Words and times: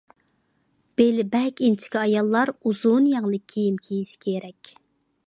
بېلى 1.01 1.25
بەك 1.35 1.61
ئىنچىكە 1.67 2.01
ئاياللار 2.03 2.53
ئۇزۇن 2.71 3.13
يەڭلىك 3.13 3.47
كىيىم 3.55 3.79
كىيىشى 3.85 4.21
كېرەك. 4.29 4.73